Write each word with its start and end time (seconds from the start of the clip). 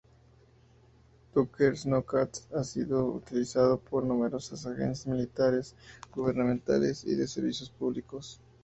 Tucker 1.31 1.75
Sno-Cats 1.77 2.47
ha 2.55 2.63
sido 2.63 3.05
utilizado 3.05 3.77
por 3.79 4.03
numerosas 4.03 4.65
agencias 4.65 5.05
militares, 5.05 5.75
gubernamentales 6.15 7.05
y 7.05 7.13
de 7.13 7.27
servicios 7.27 7.69
públicos. 7.69 8.39